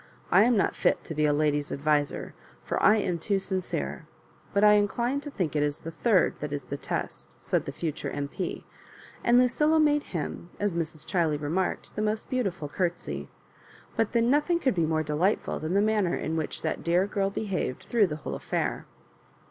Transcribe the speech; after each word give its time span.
"I 0.31 0.41
am 0.45 0.57
not 0.57 0.73
fit 0.73 1.03
to 1.03 1.13
be 1.13 1.25
a 1.25 1.31
lady's 1.31 1.71
adviser, 1.71 2.33
for 2.63 2.81
I 2.81 2.95
am 2.95 3.19
too 3.19 3.37
sincere; 3.37 4.07
but 4.51 4.63
I 4.63 4.71
incline 4.73 5.19
to 5.21 5.29
think 5.29 5.55
it 5.55 5.61
is 5.61 5.81
the 5.81 5.91
third 5.91 6.39
that 6.39 6.51
is 6.51 6.63
the 6.63 6.75
test," 6.75 7.29
said 7.39 7.65
the 7.65 7.71
future 7.71 8.09
M.P.; 8.09 8.65
and 9.23 9.37
Lucilla 9.37 9.79
made 9.79 10.01
him, 10.09 10.49
as 10.59 10.73
Mrs. 10.73 11.05
Chiley 11.05 11.39
remarked, 11.39 11.95
the 11.95 12.01
most 12.01 12.31
beautiful 12.31 12.67
curtsy; 12.67 13.29
but 13.95 14.13
then 14.13 14.27
nothing 14.31 14.57
could 14.57 14.73
be 14.73 14.87
more 14.87 15.03
delightful 15.03 15.59
than 15.59 15.75
the 15.75 15.81
manner 15.81 16.15
in 16.15 16.35
which 16.35 16.63
that 16.63 16.83
dear 16.83 17.05
girl 17.05 17.29
behaved 17.29 17.83
\hrough 17.91 18.09
the 18.09 18.15
whole 18.15 18.33
affair. 18.33 18.87